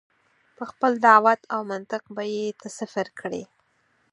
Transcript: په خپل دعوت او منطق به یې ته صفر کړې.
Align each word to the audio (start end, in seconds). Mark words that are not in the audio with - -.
په 0.57 0.63
خپل 0.71 0.91
دعوت 1.07 1.41
او 1.53 1.59
منطق 1.71 2.03
به 2.15 2.23
یې 2.33 2.45
ته 2.59 2.67
صفر 2.79 3.07
کړې. 3.19 3.43